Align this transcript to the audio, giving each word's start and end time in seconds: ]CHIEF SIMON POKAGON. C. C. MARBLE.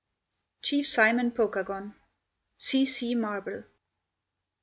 ]CHIEF 0.63 0.87
SIMON 0.87 1.29
POKAGON. 1.29 1.93
C. 2.57 2.87
C. 2.87 3.13
MARBLE. 3.13 3.65